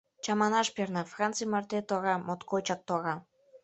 [0.23, 3.15] Чаманаш перна, Франций марте тора, моткочак тора.